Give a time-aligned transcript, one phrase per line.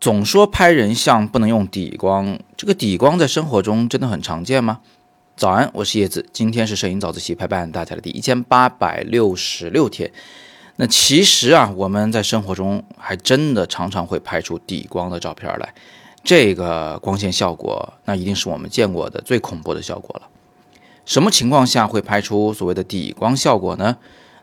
[0.00, 4.80] 总说拍人像不能用底光，这个底光在生活中真的很常见吗？
[5.36, 10.10] 早安，我是叶子，今天是摄影早自习陪伴大家的第一千八百六十六天。
[10.76, 15.74] 那其实啊，我们在生活中还真的常常会拍出底光的照片来，
[16.24, 20.28] 这个光线效果，那一定是我们见过的最恐怖的效果了。
[21.04, 23.98] 什么情况下会拍出所谓的底光效果呢？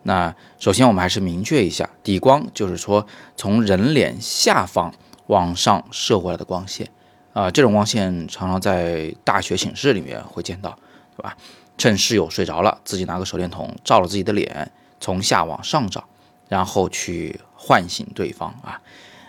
[0.06, 4.92] 那首先我们还是明确一下，底光就是说从人脸下方。
[5.28, 6.88] 往上射过来的光线，
[7.34, 10.78] 啊，这种光线常常在大学寝室里面会见到，
[11.18, 11.36] 对吧？
[11.80, 16.04] 趁室友睡着了，自己拿个手电筒照了自己的脸，从下往上照，
[16.48, 18.80] 然后去唤醒对方啊，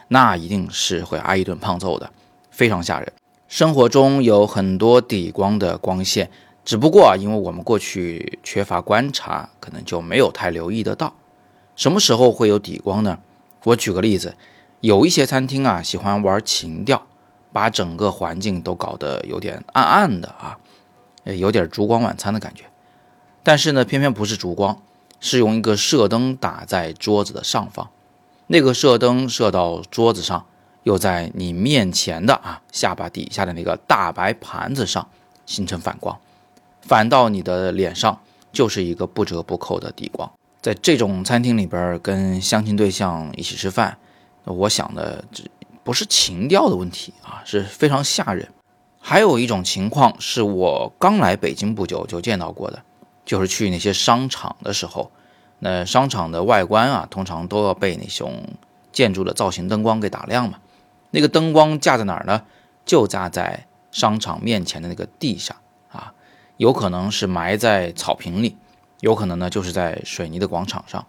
[0.08, 2.10] 那一定是会挨一顿胖揍的，
[2.50, 3.10] 非常吓人。
[3.48, 6.30] 生活中有很多底光的光线，
[6.66, 11.14] 只不过啊，因为我们过去缺乏观察，可能就没有太留意得到。
[11.76, 13.20] 什么时候会有底光呢？
[13.62, 14.36] 我举个例子。
[14.80, 17.06] 有一些餐厅啊，喜欢玩情调，
[17.52, 20.58] 把整个环境都搞得有点暗暗的啊，
[21.24, 22.64] 有点烛光晚餐的感觉。
[23.42, 24.82] 但是呢，偏偏不是烛光，
[25.18, 27.90] 是用一个射灯打在桌子的上方，
[28.48, 30.46] 那个射灯射到桌子上，
[30.82, 35.08] 又在你面前的啊下巴底下的那个大白盘子上
[35.46, 36.18] 形成反光，
[36.86, 38.20] 反到你的脸上
[38.52, 40.30] 就是一个不折不扣的底光。
[40.62, 43.98] 在这种餐厅里边，跟相亲对象一起吃饭。
[44.44, 45.42] 我想的这
[45.82, 48.48] 不是情调的问题啊，是非常吓人。
[49.00, 52.82] 还有一种情况是我刚来北京不久就见到过的，
[53.24, 55.10] 就是去那些商场的时候，
[55.60, 58.42] 那商场的外观啊，通常都要被那种
[58.92, 60.58] 建筑的造型灯光给打亮嘛。
[61.10, 62.42] 那个灯光架在哪儿呢？
[62.84, 65.56] 就架在商场面前的那个地上，
[66.56, 68.56] 有可能是埋在草坪里，
[69.00, 71.06] 有可能呢就是在水泥的广场上，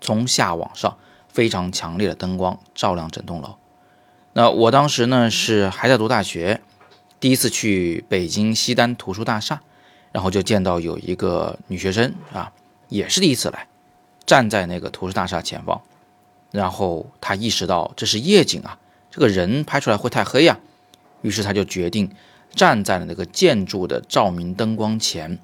[0.00, 0.96] 从下往上。
[1.28, 3.56] 非常强烈的灯光照亮整栋楼。
[4.32, 6.62] 那我当时呢是还在读大学，
[7.20, 9.60] 第一次去北京西单图书大厦，
[10.12, 12.50] 然后就见到有一个女学生啊，
[12.88, 13.68] 也是第一次来，
[14.24, 15.82] 站在那个图书大厦前方，
[16.52, 18.78] 然后她意识到这是夜景啊，
[19.10, 20.58] 这个人拍出来会太黑呀，
[21.20, 22.10] 于是她就决定
[22.56, 25.38] 站在了那个建筑的照明灯光前，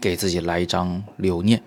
[0.00, 1.60] 给自己来一张留念。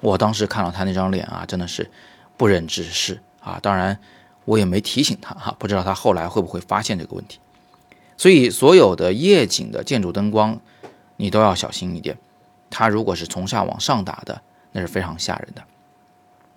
[0.00, 1.90] 我当时看到他那张脸啊，真的是。
[2.34, 3.60] 不忍直视啊！
[3.62, 4.00] 当然，
[4.46, 7.38] 我也没提醒他哈，不知道他后来会不会发现这个问题。
[8.16, 10.58] 所以，所有的夜景的建筑灯光，
[11.18, 12.18] 你都要小心一点。
[12.68, 14.42] 它如果是从下往上打的，
[14.72, 15.62] 那是非常吓人的。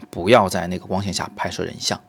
[0.09, 2.01] 不要在那个光线下拍摄人像。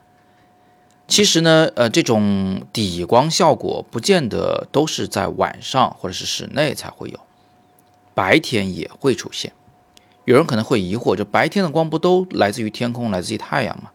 [1.09, 7.21] 其实呢，呃，这种底光效果不见得都是在晚上或者是室内才会有，
[8.12, 9.53] 白天也会出现。
[10.25, 13.91] 有人可能会疑惑，就白天的光不都来自于天空，来自于太阳吗？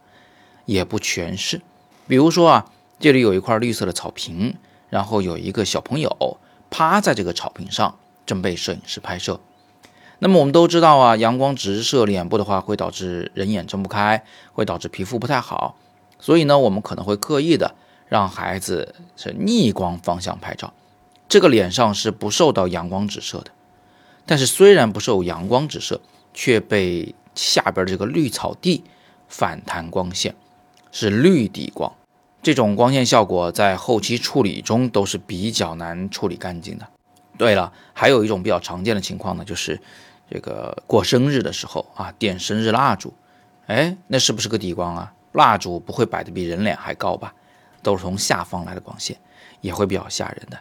[0.65, 1.61] 也不全是。
[2.07, 4.55] 比如说啊，这里有一块绿色的草坪，
[4.89, 6.37] 然后有一个小朋友
[6.69, 9.41] 趴在这个草坪上，正被摄影师拍摄。
[10.19, 14.23] 那么我们都知道啊，阳光直射脸部的话，会导致人眼睁不开，
[14.53, 15.75] 会导致皮肤不太好。
[16.21, 17.75] 所以呢，我们可能会刻意的
[18.07, 20.73] 让孩子是逆光方向拍照，
[21.27, 23.51] 这个脸上是不受到阳光直射的。
[24.25, 25.99] 但是虽然不受阳光直射，
[26.33, 28.83] 却被下边这个绿草地
[29.27, 30.35] 反弹光线，
[30.91, 31.91] 是绿底光。
[32.43, 36.87] 这种光线效果在后期处理中都是比较难处理干净的。
[37.37, 39.79] 对了，还有一种比较常见的情况呢，就是
[40.29, 43.13] 这个过生日的时候啊，点生日蜡烛，
[43.65, 45.13] 哎，那是不是个底光啊？
[45.33, 47.33] 蜡烛不会摆的比人脸还高吧？
[47.81, 49.17] 都是从下方来的光线，
[49.61, 50.57] 也会比较吓人的。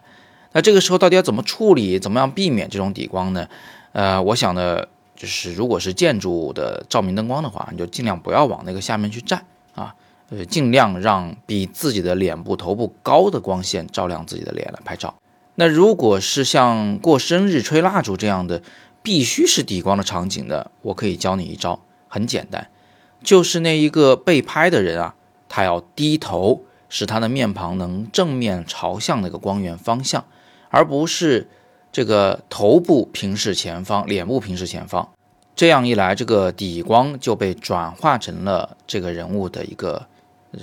[0.52, 1.98] 那这个时候到底要怎么处理？
[1.98, 3.48] 怎么样避免这种底光呢？
[3.92, 4.84] 呃，我想呢。
[5.16, 9.44] 就是，如果是建筑的照明灯光的话，你就尽量不要往那个下面去站
[9.74, 9.94] 啊，
[10.30, 15.14] 呃，尽量让比自己的脸部、头部高的光线照亮自己的脸来拍照。
[15.56, 18.62] 那如果是像过生日吹蜡烛这样的，
[19.02, 21.78] 必须是底光的场景的，我可以教你一招，
[22.08, 22.70] 很简单，
[23.22, 25.14] 就是那一个被拍的人啊，
[25.48, 30.24] 他要低头，使他的面庞能正面朝向那个光源方向，
[30.70, 31.48] 而不是。
[31.92, 35.08] 这个头部平视前方，脸部平视前方，
[35.56, 40.06] 这样一来，这个底光就被转化成了这个人物的一个，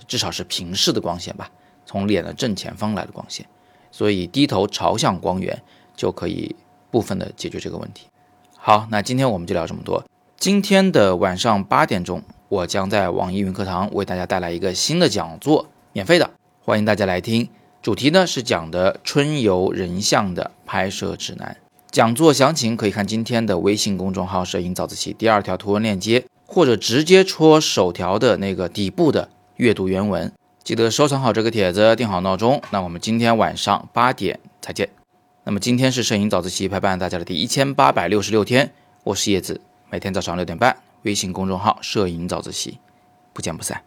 [0.08, 1.52] 至少是平视的光线吧，
[1.86, 3.46] 从脸的正前方来的光线，
[3.92, 5.62] 所以低头朝向光源
[5.98, 6.56] 就可以
[6.90, 8.08] 部分的解决这个问题。
[8.56, 10.02] 好，那今天我们就聊这么多。
[10.38, 16.32] 今天的晚上八点钟，我将在网易云课堂为大家带来一个新的讲座，免费的，
[16.64, 17.50] 欢迎大家来听。
[17.82, 21.58] 主题呢是讲的春游人像的拍摄指南。
[21.92, 26.66] 讲座详情可以看今天的微信公众号“摄影早自习”第二条图文链接，或。
[26.66, 30.32] 者直接戳首条的那个底部的阅读原文。
[30.64, 32.62] 记得收藏好这个帖子，定好闹钟。
[32.72, 34.90] 那我们今天晚上八点再见。
[35.44, 38.72] 那么今天是摄影早自习陪伴大家的第一千八百六十六天，
[39.04, 39.60] 我是叶子，
[39.90, 40.76] 每天早上六点半，
[41.08, 42.80] 微信公众号“摄影早自习”，
[43.32, 43.82] 不见不散。